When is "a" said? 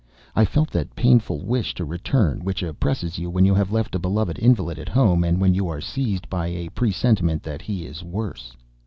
3.93-3.99, 6.47-6.69